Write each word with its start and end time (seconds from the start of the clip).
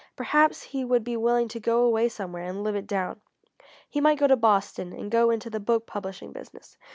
Perhaps 0.15 0.63
he 0.63 0.83
would 0.83 1.03
be 1.03 1.15
willing 1.15 1.47
to 1.49 1.59
go 1.59 1.83
away 1.83 2.09
somewhere 2.09 2.41
and 2.41 2.63
live 2.63 2.75
it 2.75 2.87
down. 2.87 3.21
He 3.87 4.01
might 4.01 4.17
go 4.17 4.25
to 4.25 4.35
Boston 4.35 4.93
and 4.93 5.11
go 5.11 5.29
into 5.29 5.51
the 5.51 5.59
book 5.59 5.85
publishing 5.85 6.31
business. 6.31 6.75